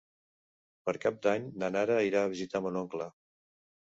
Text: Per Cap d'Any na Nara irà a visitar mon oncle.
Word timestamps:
Per 0.89 0.93
Cap 1.03 1.19
d'Any 1.27 1.43
na 1.63 1.69
Nara 1.75 1.99
irà 2.07 2.23
a 2.25 2.31
visitar 2.33 2.61
mon 2.67 2.83
oncle. 2.83 3.11